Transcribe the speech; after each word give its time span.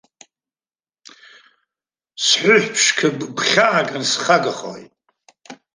Сҳәыҳә-ԥшқа, 2.25 3.07
быгәхьааганы 3.17 4.05
схагахоит! 4.11 4.91